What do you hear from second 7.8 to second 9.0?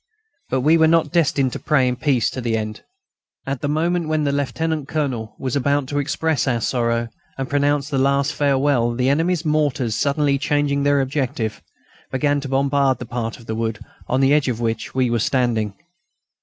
the last farewell